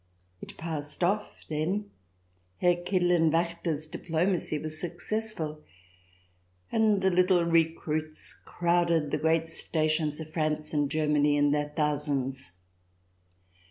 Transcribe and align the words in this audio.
It 0.41 0.57
passed 0.57 1.03
off 1.03 1.45
then; 1.47 1.91
Herr 2.57 2.75
Kidderlen 2.75 3.29
Waechter's 3.29 3.87
diplomacy 3.87 4.57
was 4.57 4.79
successful, 4.79 5.63
and 6.71 7.03
the 7.03 7.11
little 7.11 7.43
recruits 7.45 8.33
crowded 8.43 9.11
the 9.11 9.19
great 9.19 9.47
stations 9.47 10.19
of 10.19 10.33
France 10.33 10.73
and 10.73 10.89
Germany 10.89 11.37
in 11.37 11.51
their 11.51 11.69
thousands. 11.69 12.53